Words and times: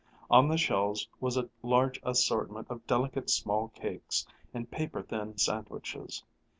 On 0.31 0.47
the 0.47 0.57
shelves 0.57 1.07
was 1.19 1.37
a 1.37 1.47
large 1.61 1.99
assortment 2.01 2.71
of 2.71 2.87
delicate, 2.87 3.29
small 3.29 3.67
cakes 3.67 4.25
and 4.51 4.71
paper 4.71 5.03
thin 5.03 5.37
sandwiches. 5.37 6.23